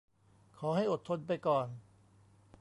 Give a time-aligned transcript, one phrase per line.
[0.57, 1.67] ขอให้อดทนไปก่อน